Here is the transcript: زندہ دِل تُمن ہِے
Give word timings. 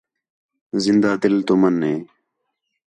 زندہ 0.83 1.11
دِل 1.21 1.35
تُمن 1.47 1.75
ہِے 1.85 1.95